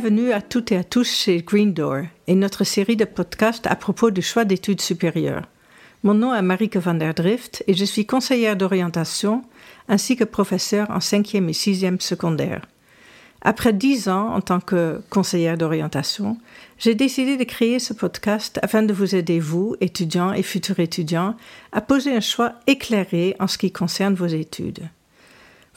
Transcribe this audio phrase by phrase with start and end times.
[0.00, 3.74] Bienvenue à toutes et à tous chez Green Door et notre série de podcasts à
[3.74, 5.42] propos du choix d'études supérieures.
[6.04, 9.42] Mon nom est Marieke van der Drift et je suis conseillère d'orientation
[9.88, 12.62] ainsi que professeure en cinquième et sixième secondaire.
[13.42, 16.38] Après dix ans en tant que conseillère d'orientation,
[16.78, 21.34] j'ai décidé de créer ce podcast afin de vous aider, vous, étudiants et futurs étudiants,
[21.72, 24.88] à poser un choix éclairé en ce qui concerne vos études.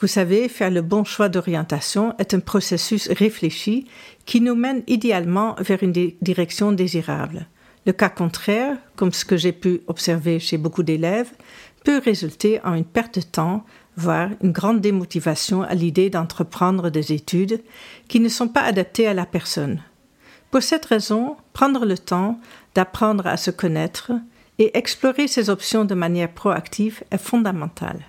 [0.02, 3.86] Vous savez, faire le bon choix d'orientation est un processus réfléchi
[4.26, 7.46] qui nous mène idéalement vers une direction désirable.
[7.86, 11.30] Le cas contraire, comme ce que j'ai pu observer chez beaucoup d'élèves,
[11.84, 13.64] peut résulter en une perte de temps,
[13.96, 17.62] voire une grande démotivation à l'idée d'entreprendre des études
[18.08, 19.84] qui ne sont pas adaptées à la personne.
[20.50, 22.40] Pour cette raison, prendre le temps
[22.74, 24.14] d'apprendre à se connaître
[24.58, 28.00] et explorer ses options de manière proactive est fondamental.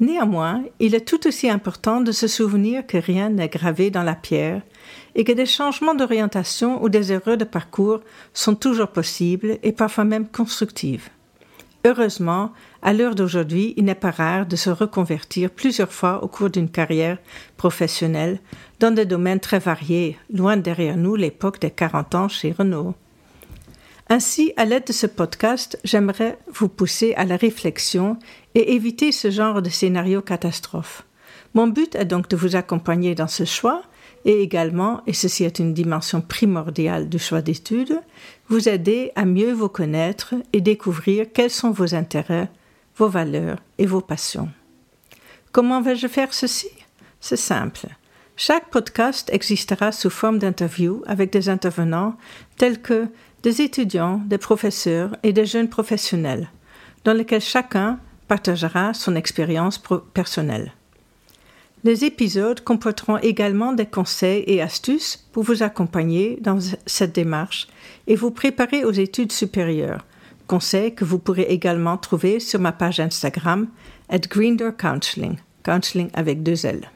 [0.00, 4.16] Néanmoins, il est tout aussi important de se souvenir que rien n'est gravé dans la
[4.16, 4.62] pierre
[5.14, 8.00] et que des changements d'orientation ou des erreurs de parcours
[8.32, 11.10] sont toujours possibles et parfois même constructives.
[11.86, 16.50] Heureusement, à l'heure d'aujourd'hui, il n'est pas rare de se reconvertir plusieurs fois au cours
[16.50, 17.18] d'une carrière
[17.56, 18.40] professionnelle
[18.80, 22.94] dans des domaines très variés, loin derrière nous l'époque des 40 ans chez Renault.
[24.08, 28.18] Ainsi, à l'aide de ce podcast, j'aimerais vous pousser à la réflexion
[28.54, 31.04] et éviter ce genre de scénario catastrophe.
[31.54, 33.82] Mon but est donc de vous accompagner dans ce choix
[34.26, 38.00] et également, et ceci est une dimension primordiale du choix d'études,
[38.48, 42.50] vous aider à mieux vous connaître et découvrir quels sont vos intérêts,
[42.96, 44.50] vos valeurs et vos passions.
[45.52, 46.68] Comment vais-je faire ceci?
[47.20, 47.86] C'est simple.
[48.36, 52.16] Chaque podcast existera sous forme d'interview avec des intervenants
[52.56, 53.06] tels que
[53.44, 56.48] des étudiants, des professeurs et des jeunes professionnels,
[57.04, 59.80] dans lesquels chacun partagera son expérience
[60.14, 60.72] personnelle.
[61.84, 67.68] Les épisodes comporteront également des conseils et astuces pour vous accompagner dans cette démarche
[68.06, 70.06] et vous préparer aux études supérieures,
[70.46, 73.68] conseils que vous pourrez également trouver sur ma page Instagram
[74.08, 76.90] at Greendoor Counseling, counseling avec deux L.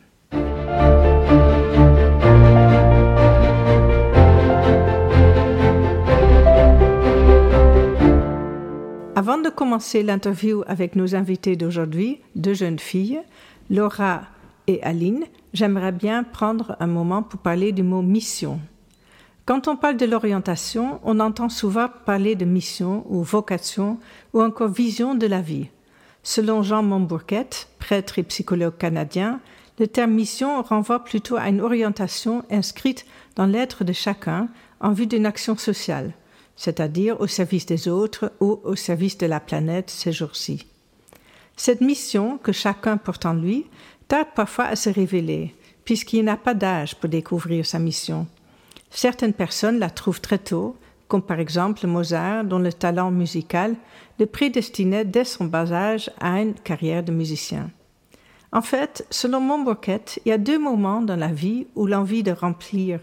[9.19, 13.21] Avant de commencer l'interview avec nos invités d'aujourd'hui, deux jeunes filles,
[13.69, 14.21] Laura
[14.69, 18.61] et Aline, j'aimerais bien prendre un moment pour parler du mot mission.
[19.45, 23.99] Quand on parle de l'orientation, on entend souvent parler de mission ou vocation
[24.35, 25.67] ou encore vision de la vie.
[26.23, 27.49] Selon Jean Montbourquet,
[27.81, 29.41] prêtre et psychologue canadien,
[29.81, 33.05] le terme mission renvoie plutôt à une orientation inscrite
[33.35, 34.47] dans l'être de chacun
[34.79, 36.13] en vue d'une action sociale
[36.59, 40.67] c'est-à-dire au service des autres ou au service de la planète ces jours-ci.
[41.57, 43.67] Cette mission que chacun porte en lui
[44.09, 45.55] tarde parfois à se révéler,
[45.85, 48.27] puisqu'il n'a pas d'âge pour découvrir sa mission.
[48.91, 50.77] Certaines personnes la trouvent très tôt,
[51.07, 53.77] comme par exemple Mozart, dont le talent musical
[54.19, 57.71] le prédestinait dès son bas âge à une carrière de musicien.
[58.51, 62.33] En fait, selon Montbourquet, il y a deux moments dans la vie où l'envie de
[62.33, 62.99] remplir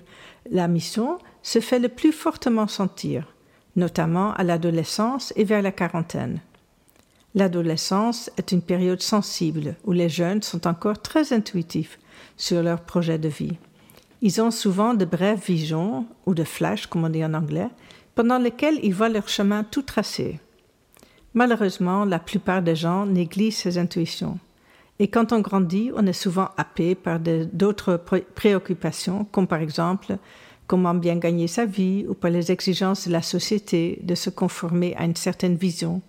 [0.52, 3.26] la mission se fait le plus fortement sentir
[3.76, 6.40] notamment à l'adolescence et vers la quarantaine.
[7.34, 12.00] L'adolescence est une période sensible où les jeunes sont encore très intuitifs
[12.38, 13.58] sur leur projet de vie.
[14.22, 17.70] Ils ont souvent de brèves visions, ou de flashs comme on dit en anglais,
[18.16, 20.40] pendant lesquels ils voient leur chemin tout tracé.
[21.34, 24.40] Malheureusement, la plupart des gens négligent ces intuitions.
[25.00, 27.98] Et quand on grandit, on est souvent happé par d'autres
[28.34, 30.18] préoccupations, comme par exemple
[30.68, 34.96] comment bien gagner sa vie ou par les exigences de la société de se conformer
[34.98, 36.02] à une certaine vision,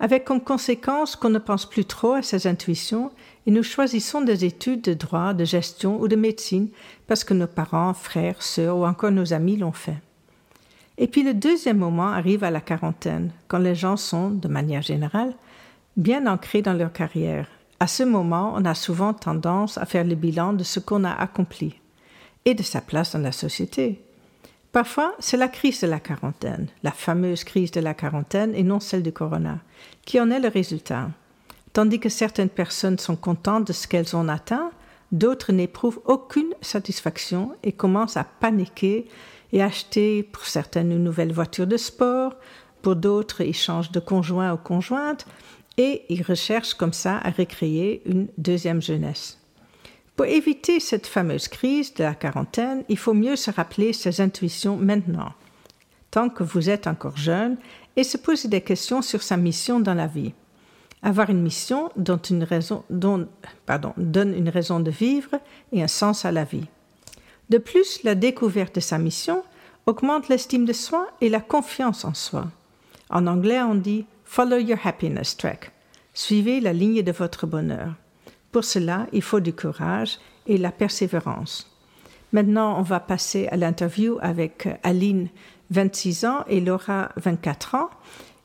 [0.00, 3.12] avec comme conséquence qu'on ne pense plus trop à ses intuitions
[3.46, 6.68] et nous choisissons des études de droit, de gestion ou de médecine
[7.06, 9.98] parce que nos parents, frères, sœurs ou encore nos amis l'ont fait.
[10.98, 14.82] Et puis le deuxième moment arrive à la quarantaine, quand les gens sont, de manière
[14.82, 15.34] générale,
[15.96, 17.46] bien ancrés dans leur carrière.
[17.80, 21.12] À ce moment, on a souvent tendance à faire le bilan de ce qu'on a
[21.12, 21.76] accompli
[22.44, 24.00] et de sa place dans la société.
[24.72, 28.80] Parfois, c'est la crise de la quarantaine, la fameuse crise de la quarantaine et non
[28.80, 29.58] celle du corona,
[30.06, 31.10] qui en est le résultat.
[31.74, 34.70] Tandis que certaines personnes sont contentes de ce qu'elles ont atteint,
[35.10, 39.06] d'autres n'éprouvent aucune satisfaction et commencent à paniquer
[39.52, 42.34] et acheter pour certaines une nouvelle voiture de sport,
[42.80, 45.26] pour d'autres ils changent de conjoint ou conjointe
[45.76, 49.41] et ils recherchent comme ça à recréer une deuxième jeunesse.
[50.16, 54.76] Pour éviter cette fameuse crise de la quarantaine, il faut mieux se rappeler ses intuitions
[54.76, 55.32] maintenant,
[56.10, 57.56] tant que vous êtes encore jeune,
[57.96, 60.34] et se poser des questions sur sa mission dans la vie.
[61.02, 63.26] Avoir une mission dont une raison, dont,
[63.66, 65.40] pardon, donne une raison de vivre
[65.72, 66.66] et un sens à la vie.
[67.48, 69.42] De plus, la découverte de sa mission
[69.86, 72.46] augmente l'estime de soi et la confiance en soi.
[73.10, 75.72] En anglais, on dit Follow your happiness track.
[76.14, 77.94] Suivez la ligne de votre bonheur.
[78.52, 81.70] Pour cela, il faut du courage et la persévérance.
[82.32, 85.28] Maintenant, on va passer à l'interview avec Aline,
[85.70, 87.90] 26 ans, et Laura, 24 ans,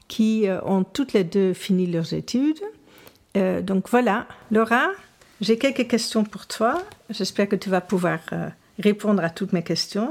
[0.08, 2.62] qui euh, ont toutes les deux fini leurs études.
[3.36, 4.88] Euh, donc voilà, Laura,
[5.42, 6.82] j'ai quelques questions pour toi.
[7.10, 8.50] J'espère que tu vas pouvoir euh,
[8.80, 10.10] répondre à toutes mes questions.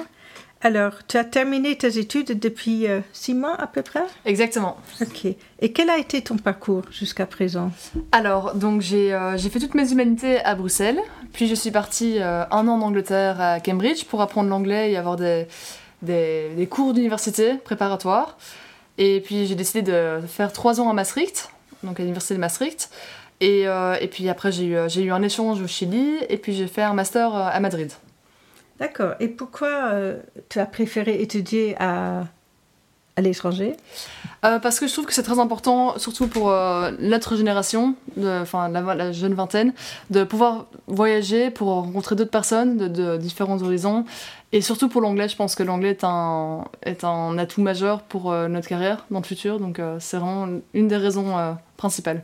[0.67, 4.03] Alors, tu as terminé tes études depuis euh, six mois à peu près?
[4.25, 4.77] Exactement.
[5.01, 5.25] Ok.
[5.25, 7.71] Et quel a été ton parcours jusqu'à présent?
[8.11, 10.99] Alors, donc j'ai euh, j'ai fait toutes mes humanités à Bruxelles,
[11.33, 14.97] puis je suis partie euh, un an en Angleterre à Cambridge pour apprendre l'anglais et
[14.97, 15.47] avoir des,
[16.03, 18.37] des, des cours d'université préparatoires.
[18.99, 21.49] Et puis j'ai décidé de faire trois ans à Maastricht,
[21.85, 22.91] donc à l'université de Maastricht.
[23.41, 23.67] Et,
[24.01, 26.95] et puis après j'ai eu, eu un échange au Chili et puis j'ai fait un
[26.95, 27.93] master à Madrid.
[28.79, 29.15] D'accord.
[29.21, 32.25] Et pourquoi euh, tu as préféré étudier à,
[33.17, 33.75] à l'étranger?
[34.45, 38.69] Euh, parce que je trouve que c'est très important, surtout pour euh, notre génération, enfin
[38.69, 39.73] la, la jeune vingtaine,
[40.11, 44.05] de pouvoir voyager pour rencontrer d'autres personnes de, de différents horizons.
[44.53, 48.31] Et surtout pour l'anglais, je pense que l'anglais est un, est un atout majeur pour
[48.33, 49.59] notre carrière dans le futur.
[49.59, 52.23] Donc c'est vraiment une des raisons principales.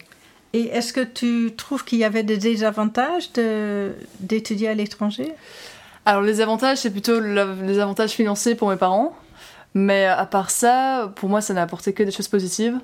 [0.52, 5.32] Et est-ce que tu trouves qu'il y avait des désavantages de- d'étudier à l'étranger?
[6.04, 9.16] Alors les avantages, c'est plutôt le- les avantages financiers pour mes parents.
[9.75, 12.78] Mais à part ça, pour moi, ça n'a apporté que des choses positives.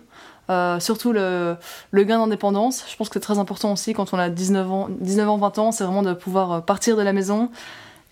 [0.50, 1.56] Euh, surtout le,
[1.92, 2.84] gain d'indépendance.
[2.90, 5.58] Je pense que c'est très important aussi quand on a 19 ans, 19 ans 20
[5.58, 7.50] ans, c'est vraiment de pouvoir euh, partir de la maison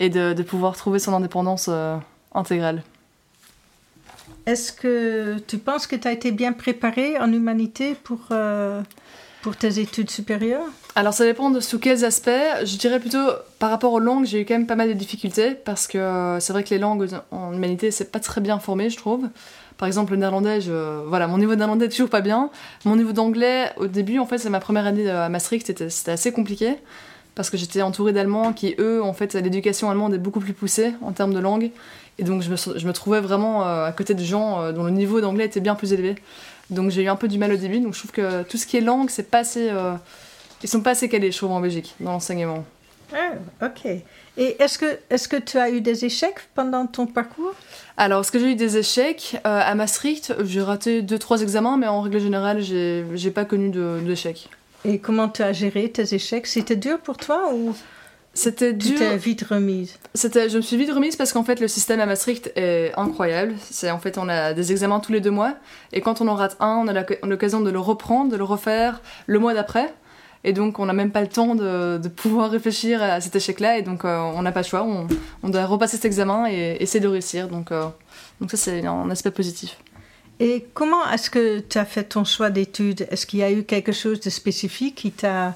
[0.00, 1.96] et de, pouvoir trouver son indépendance euh,
[2.34, 2.82] intégrale.
[4.44, 8.82] Est-ce que tu penses que tu as été bien préparé en humanité pour, euh,
[9.40, 10.68] pour tes études supérieures?
[10.98, 12.30] Alors ça dépend de sous quels aspects.
[12.64, 13.28] Je dirais plutôt
[13.58, 16.40] par rapport aux langues, j'ai eu quand même pas mal de difficultés parce que euh,
[16.40, 19.28] c'est vrai que les langues en humanité c'est pas très bien formé, je trouve.
[19.76, 20.60] Par exemple le néerlandais,
[21.06, 22.48] voilà, mon niveau de néerlandais est toujours pas bien.
[22.86, 26.32] Mon niveau d'anglais, au début, en fait, c'est ma première année à Maastricht, c'était assez
[26.32, 26.76] compliqué
[27.34, 30.94] parce que j'étais entourée d'Allemands qui, eux, en fait, l'éducation allemande est beaucoup plus poussée
[31.02, 31.72] en termes de langue.
[32.18, 34.84] Et donc je me, je me trouvais vraiment euh, à côté de gens euh, dont
[34.84, 36.14] le niveau d'anglais était bien plus élevé.
[36.70, 37.80] Donc j'ai eu un peu du mal au début.
[37.80, 39.68] Donc je trouve que tout ce qui est langue, c'est pas assez.
[39.68, 39.92] euh,
[40.62, 42.64] ils sont pas assez calés, je trouve, en Belgique, dans l'enseignement.
[43.14, 43.32] Ah,
[43.64, 43.86] ok.
[44.38, 47.54] Et est-ce que, est que tu as eu des échecs pendant ton parcours?
[47.96, 49.36] Alors, est-ce que j'ai eu des échecs?
[49.46, 53.70] Euh, À Maastricht, j'ai raté 2-3 examens, mais en règle générale, j'ai pas connu
[54.04, 54.48] d'échecs.
[54.84, 56.46] Et comment tu as géré tes échecs?
[56.46, 57.74] C'était dur pour toi ou
[58.34, 58.98] C'était tu dur.
[58.98, 59.98] t'es vite remise?
[60.14, 63.54] C'était, je me suis vite remise parce qu'en fait, le système à Maastricht est incroyable.
[63.70, 65.54] C'est en fait, on a des examens tous les deux mois,
[65.92, 68.44] et quand on en rate un, on a l'oc- l'occasion de le reprendre, de le
[68.44, 69.92] refaire le mois d'après.
[70.44, 73.78] Et donc, on n'a même pas le temps de, de pouvoir réfléchir à cet échec-là,
[73.78, 74.84] et donc euh, on n'a pas le choix.
[74.84, 75.08] On,
[75.42, 77.48] on doit repasser cet examen et essayer de réussir.
[77.48, 77.86] Donc, euh,
[78.40, 79.76] donc ça, c'est un aspect positif.
[80.38, 83.08] Et comment est-ce que tu as fait ton choix d'études?
[83.10, 85.54] Est-ce qu'il y a eu quelque chose de spécifique qui t'a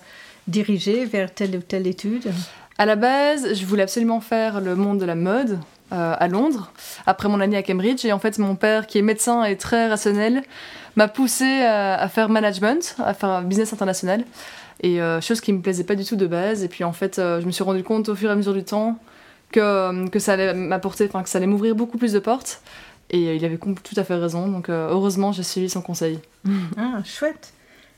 [0.48, 2.32] dirigé vers telle ou telle étude?
[2.78, 5.58] À la base, je voulais absolument faire le monde de la mode
[5.92, 6.72] euh, à Londres,
[7.04, 8.06] après mon année à Cambridge.
[8.06, 10.42] Et en fait, mon père, qui est médecin et très rationnel,
[10.96, 14.24] m'a poussé à, à faire management, à faire un business international.
[14.82, 16.64] Et euh, chose qui me plaisait pas du tout de base.
[16.64, 18.54] Et puis en fait, euh, je me suis rendu compte au fur et à mesure
[18.54, 18.98] du temps
[19.52, 22.62] que, que ça allait m'apporter, enfin que ça allait m'ouvrir beaucoup plus de portes.
[23.10, 24.48] Et euh, il avait tout à fait raison.
[24.48, 26.18] Donc euh, heureusement, j'ai suivi son conseil.
[26.76, 27.52] Ah, chouette.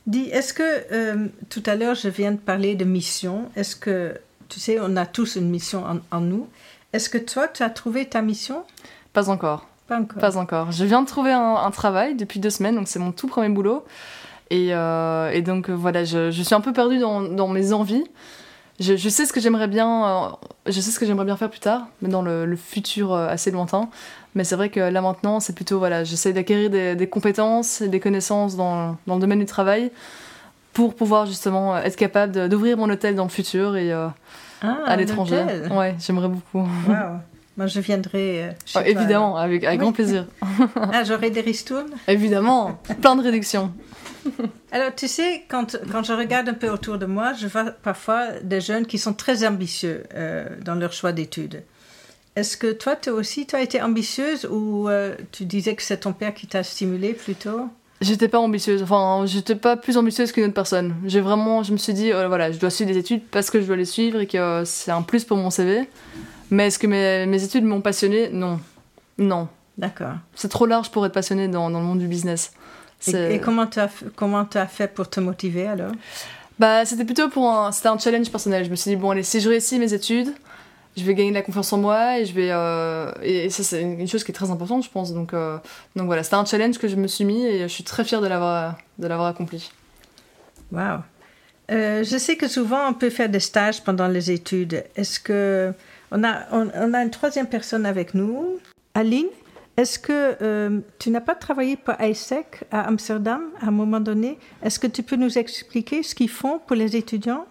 [0.07, 0.63] Dis, est-ce que
[0.93, 4.97] euh, tout à l'heure je viens de parler de mission Est-ce que, tu sais, on
[4.97, 6.49] a tous une mission en, en nous.
[6.93, 8.65] Est-ce que toi, tu as trouvé ta mission?
[9.13, 9.69] Pas encore.
[9.87, 10.19] Pas encore.
[10.19, 10.73] Pas encore.
[10.73, 13.49] Je viens de trouver un, un travail depuis deux semaines, donc c'est mon tout premier
[13.49, 13.85] boulot.
[14.53, 17.73] Et, euh, et donc euh, voilà, je, je suis un peu perdue dans, dans mes
[17.73, 18.05] envies.
[18.81, 20.29] Je, je sais ce que j'aimerais bien, euh,
[20.67, 23.29] je sais ce que j'aimerais bien faire plus tard, mais dans le, le futur euh,
[23.29, 23.89] assez lointain.
[24.35, 27.89] Mais c'est vrai que là maintenant, c'est plutôt voilà, j'essaie d'acquérir des, des compétences et
[27.89, 29.91] des connaissances dans, dans le domaine du travail
[30.75, 34.09] pour pouvoir justement être capable d'ouvrir mon hôtel dans le futur et euh,
[34.63, 35.45] Ah, à l'étranger.
[35.71, 36.67] Ouais, j'aimerais beaucoup.
[36.89, 36.95] Wow.
[37.59, 38.55] Moi, je viendrai.
[38.65, 39.85] chez toi, évidemment, avec, avec Oui.
[39.85, 40.27] grand plaisir.
[40.93, 43.71] Ah, j'aurai des ristournes évidemment, plein de réductions.
[44.73, 48.27] Alors, tu sais, quand, quand je regarde un peu autour de moi, je vois parfois
[48.43, 51.63] des jeunes qui sont très ambitieux euh, dans leur choix d'études.
[52.35, 55.99] Est-ce que toi, toi aussi, tu as été ambitieuse ou euh, tu disais que c'est
[55.99, 57.69] ton père qui t'a stimulé plutôt?
[58.01, 60.97] J'étais pas ambitieuse, enfin, j'étais pas plus ambitieuse qu'une autre personne.
[61.05, 63.61] J'ai vraiment, je me suis dit, euh, voilà, je dois suivre des études parce que
[63.61, 65.89] je dois les suivre et que euh, c'est un plus pour mon CV.
[66.51, 68.59] Mais est-ce que mes, mes études m'ont passionnée Non.
[69.19, 69.49] Non.
[69.79, 70.15] D'accord.
[70.35, 72.53] C'est trop large pour être passionnée dans, dans le monde du business.
[73.09, 75.93] Et, comment tu as, comment tu as fait pour te motiver alors?
[76.59, 78.65] Bah, c'était plutôt pour un, c'était un challenge personnel.
[78.65, 80.33] Je me suis dit, bon, allez, si je réussis mes études,
[80.97, 82.49] je vais gagner de la confiance en moi et je vais
[83.27, 86.37] et ça c'est une chose qui est très importante je pense donc donc voilà c'était
[86.37, 89.07] un challenge que je me suis mis et je suis très fière de l'avoir de
[89.07, 89.71] l'avoir accompli.
[90.71, 90.99] Wow.
[91.71, 94.85] je sais que souvent on peut faire des stages pendant les études.
[94.95, 95.73] Est-ce que
[96.11, 98.59] on a on, on, a une troisième personne avec nous,
[98.95, 99.29] Aline?
[99.79, 104.39] Est-ce que euh, tu n'as pas travaillé pour ISEC à Amsterdam à un moment donné?
[104.63, 107.47] Est-ce que tu peux nous expliquer ce qu'ils font pour les étudiants?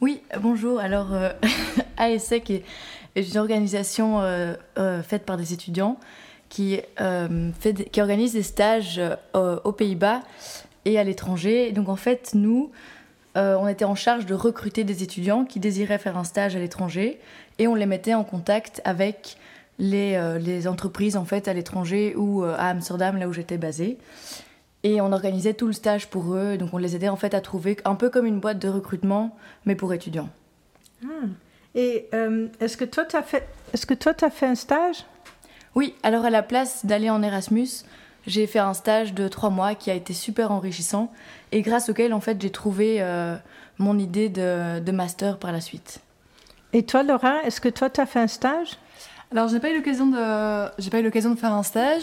[0.00, 0.78] Oui, bonjour.
[0.78, 1.30] Alors, euh,
[1.98, 2.64] ISEC est,
[3.16, 4.54] une organisation euh,
[5.02, 5.98] faite par des étudiants
[6.48, 6.80] qui,
[7.92, 9.00] qui organise des stages
[9.34, 10.22] aux Pays-Bas
[10.84, 11.72] et à l'étranger.
[11.72, 12.70] Donc, en fait, nous,
[13.34, 17.20] on était en charge de recruter des étudiants qui désiraient faire un stage à l'étranger
[17.58, 19.36] et on les mettait en contact avec
[19.80, 23.58] les, euh, les entreprises en fait à l'étranger ou euh, à Amsterdam, là où j'étais
[23.58, 23.98] basée.
[24.82, 27.40] Et on organisait tout le stage pour eux, donc on les aidait en fait à
[27.40, 30.28] trouver un peu comme une boîte de recrutement, mais pour étudiants.
[31.04, 31.26] Ah.
[31.74, 35.04] Et euh, est-ce que toi tu as fait, est-ce que toi as fait un stage?
[35.74, 35.94] Oui.
[36.02, 37.68] Alors à la place d'aller en Erasmus,
[38.26, 41.12] j'ai fait un stage de trois mois qui a été super enrichissant
[41.52, 43.02] et grâce auquel en fait j'ai trouvé
[43.78, 46.00] mon idée de, de, master par la suite.
[46.72, 48.76] Et toi Laura, est-ce que toi tu as fait un stage?
[49.32, 52.02] Alors, j'ai pas eu l'occasion de, j'ai pas eu l'occasion de faire un stage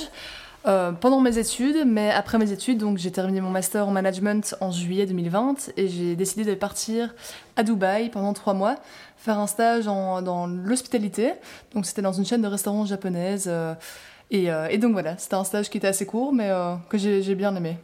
[0.65, 4.55] euh, pendant mes études, mais après mes études, donc j'ai terminé mon master en management
[4.61, 7.13] en juillet 2020 et j'ai décidé de partir
[7.57, 8.75] à Dubaï pendant trois mois
[9.17, 11.33] faire un stage dans l'hospitalité.
[11.73, 13.45] Donc, c'était dans une chaîne de restaurants japonaise.
[13.47, 13.73] Euh,
[14.31, 16.49] et, euh, et, donc voilà, c'était un stage qui était assez court, mais
[16.87, 17.77] que j'ai bien aimé.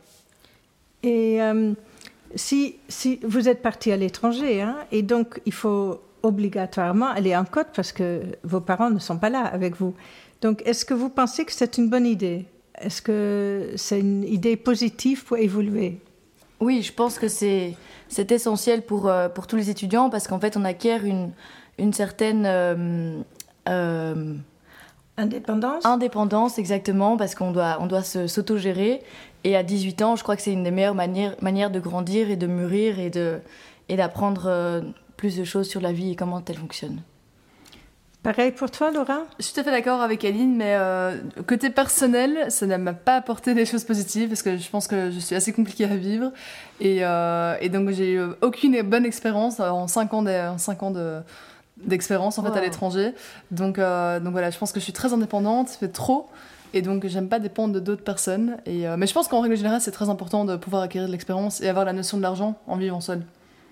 [1.03, 1.39] Et
[2.35, 7.45] si, si vous êtes parti à l'étranger, hein, et donc il faut obligatoirement aller en
[7.45, 9.93] côte parce que vos parents ne sont pas là avec vous.
[10.41, 12.45] Donc, est-ce que vous pensez que c'est une bonne idée?
[12.79, 15.99] Est-ce que c'est une idée positive pour évoluer?
[16.59, 17.75] Oui, je pense que c'est,
[18.07, 21.31] c'est essentiel pour, euh, pour tous les étudiants parce qu'en fait, on acquiert une,
[21.77, 22.45] une certaine...
[22.45, 23.21] Euh,
[23.69, 24.33] euh,
[25.17, 25.85] indépendance?
[25.85, 29.01] Indépendance, exactement, parce qu'on doit, on doit se, s'autogérer.
[29.43, 32.29] Et à 18 ans, je crois que c'est une des meilleures manières, manières de grandir
[32.29, 33.39] et de mûrir et, de,
[33.89, 34.83] et d'apprendre
[35.17, 37.01] plus de choses sur la vie et comment elle fonctionne.
[38.23, 39.23] Pareil pour toi, Laura?
[39.37, 42.93] Je suis tout à fait d'accord avec Aline, mais euh, côté personnel, ça ne m'a
[42.93, 45.97] pas apporté des choses positives parce que je pense que je suis assez compliquée à
[45.97, 46.31] vivre.
[46.79, 51.19] Et, euh, et donc, j'ai eu aucune bonne expérience en 5 ans de,
[51.75, 53.13] d'expérience en fait à l'étranger.
[53.51, 56.29] Donc, euh, donc voilà, je pense que je suis très indépendante, ça fait trop.
[56.73, 58.55] Et donc, j'aime pas dépendre de d'autres personnes.
[58.65, 61.59] Et, mais je pense qu'en règle générale, c'est très important de pouvoir acquérir de l'expérience
[61.59, 63.21] et avoir la notion de l'argent en vivant seul.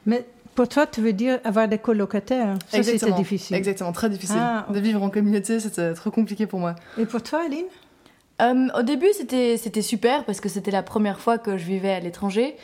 [0.05, 2.55] Mais pour toi, tu veux dire avoir des colocataires?
[2.67, 3.55] Ça, c'était difficile.
[3.55, 4.37] Exactement, très difficile.
[4.39, 6.75] Ah, de vivre en communauté, c'était trop compliqué pour moi.
[6.97, 7.65] Et pour toi, Aline?
[8.41, 11.99] Euh, Au début, c'était super parce que c'était la première fois que je vivais à
[11.99, 12.55] l'étranger.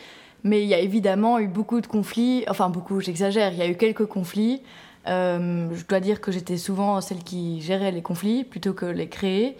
[0.43, 2.45] Mais il y a évidemment eu beaucoup de conflits.
[2.47, 3.51] Enfin, beaucoup, j'exagère.
[3.53, 4.61] Il y a eu quelques conflits.
[5.07, 9.07] Euh, je dois dire que j'étais souvent celle qui gérait les conflits plutôt que les
[9.07, 9.57] créer.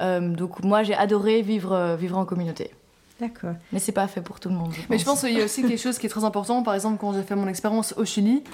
[0.00, 2.70] Euh, donc moi, j'ai adoré vivre, vivre en communauté.
[3.20, 3.54] D'accord.
[3.72, 4.72] Mais c'est pas fait pour tout le monde.
[4.90, 6.62] Mais je pense qu'il y a aussi quelque chose qui est très important.
[6.62, 8.44] Par exemple, quand j'ai fait mon expérience au Chili,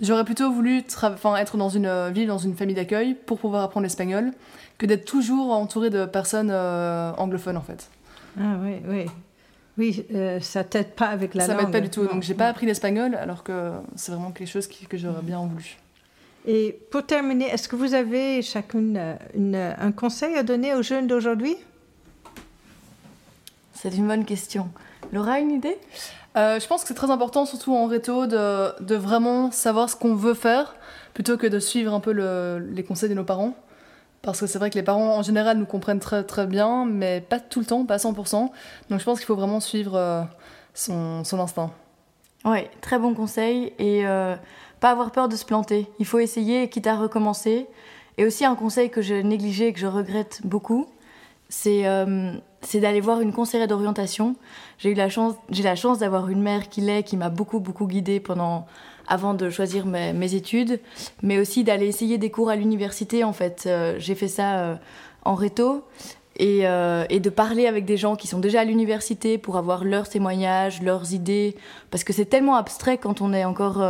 [0.00, 3.82] j'aurais plutôt voulu être dans une euh, ville, dans une famille d'accueil pour pouvoir apprendre
[3.82, 4.30] l'espagnol,
[4.78, 7.88] que d'être toujours entouré de personnes euh, anglophones en fait.
[8.38, 9.06] Ah oui, oui.
[9.78, 11.60] Oui, euh, ça t'aide pas avec la ça langue.
[11.60, 12.06] Ça m'aide pas du tout.
[12.06, 15.78] Donc j'ai pas appris l'espagnol alors que c'est vraiment quelque chose que j'aurais bien voulu.
[16.46, 21.56] Et pour terminer, est-ce que vous avez chacune un conseil à donner aux jeunes d'aujourd'hui?
[23.82, 24.68] C'est une bonne question.
[25.12, 25.76] Laura, une idée?
[26.36, 29.96] Euh, Je pense que c'est très important, surtout en réto, de, de vraiment savoir ce
[29.96, 30.76] qu'on veut faire,
[31.14, 33.54] plutôt que de suivre un peu le, les conseils de nos parents.
[34.22, 37.20] Parce que c'est vrai que les parents, en général, nous comprennent très très bien, mais
[37.20, 38.50] pas tout le temps, pas à 100%.
[38.88, 40.22] Donc je pense qu'il faut vraiment suivre euh,
[40.74, 41.72] son, son, instinct.
[42.44, 43.72] Oui, très bon conseil.
[43.80, 44.36] Et euh,
[44.78, 45.88] pas avoir peur de se planter.
[45.98, 47.66] Il faut essayer, quitte à recommencer.
[48.16, 50.86] Et aussi un conseil que j'ai négligé et que je regrette beaucoup,
[51.48, 51.84] c'est
[52.62, 54.36] c'est d'aller voir une conseillère d'orientation.
[54.78, 57.60] J'ai eu la chance, j'ai la chance d'avoir une mère qui l'est, qui m'a beaucoup
[57.60, 58.66] beaucoup guidée pendant
[59.08, 60.80] avant de choisir mes, études,
[61.22, 63.24] mais aussi d'aller essayer des cours à l'université.
[63.24, 64.74] En fait, euh, j'ai fait ça euh,
[65.24, 65.84] en réto
[66.36, 69.84] et, euh, et, de parler avec des gens qui sont déjà à l'université pour avoir
[69.84, 71.56] leurs témoignages, leurs idées,
[71.90, 73.84] parce que c'est tellement abstrait quand on est encore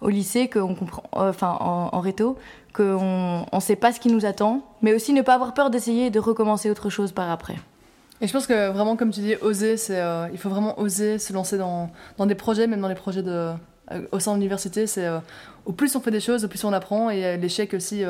[0.00, 2.38] au lycée qu'on comprend, enfin en, en réto,
[2.72, 6.10] qu'on ne sait pas ce qui nous attend, mais aussi ne pas avoir peur d'essayer
[6.10, 7.56] de recommencer autre chose par après.
[8.20, 11.18] Et je pense que vraiment, comme tu dis, oser, c'est, euh, il faut vraiment oser
[11.18, 13.52] se lancer dans, dans, des projets, même dans les projets de,
[13.92, 14.86] euh, au sein de l'université.
[14.86, 15.18] C'est, euh,
[15.66, 17.10] au plus on fait des choses, au plus on apprend.
[17.10, 18.02] Et l'échec aussi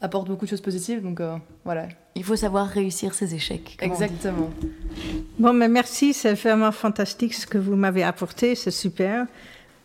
[0.00, 1.02] apporte beaucoup de choses positives.
[1.02, 1.20] Donc
[1.64, 1.86] voilà.
[2.14, 3.76] Il faut savoir réussir ses échecs.
[3.80, 4.50] Exactement.
[5.38, 9.26] Bon, mais merci, c'est vraiment fantastique ce que vous m'avez apporté, c'est super.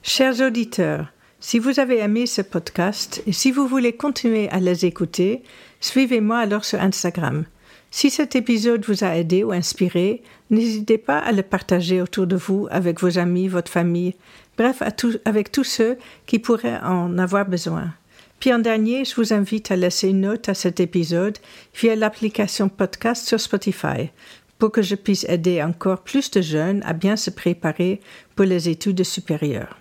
[0.01, 1.11] Chers auditeurs,
[1.41, 5.41] Si vous avez aimé ce podcast et si vous voulez continuer à les écouter,
[5.79, 7.45] suivez-moi alors sur Instagram.
[7.91, 12.35] Si cet épisode vous a aidé ou inspiré, n'hésitez pas à le partager autour de
[12.35, 14.15] vous avec vos amis, votre famille,
[14.57, 14.83] bref,
[15.25, 17.93] avec tous ceux qui pourraient en avoir besoin.
[18.39, 21.37] Puis en dernier, je vous invite à laisser une note à cet épisode
[21.75, 24.11] via l'application podcast sur Spotify
[24.59, 28.01] pour que je puisse aider encore plus de jeunes à bien se préparer
[28.35, 29.77] pour les études supérieures.